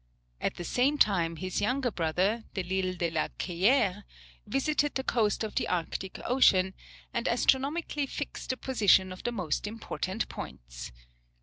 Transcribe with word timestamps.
At 0.41 0.55
the 0.55 0.63
same 0.63 0.97
time 0.97 1.35
his 1.35 1.61
younger 1.61 1.91
brother, 1.91 2.45
Delisle 2.55 2.95
de 2.97 3.11
la 3.11 3.27
Ceyére, 3.37 4.03
visited 4.47 4.95
the 4.95 5.03
coast 5.03 5.43
of 5.43 5.53
the 5.53 5.67
Arctic 5.67 6.19
Ocean, 6.25 6.73
and 7.13 7.27
astronomically 7.27 8.07
fixed 8.07 8.49
the 8.49 8.57
position 8.57 9.11
of 9.11 9.21
the 9.21 9.31
most 9.31 9.67
important 9.67 10.27
points. 10.27 10.91